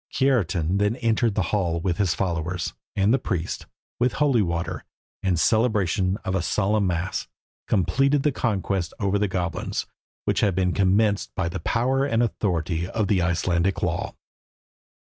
[0.11, 3.67] Kiartan then entered the hall with his followers, and the priest,
[3.99, 4.83] with holy water,
[5.21, 7.27] and celebration of a solemn mass,
[7.67, 9.85] completed the conquest over the goblins,
[10.25, 14.15] which had been commenced by the power and authority of the Icelandic law.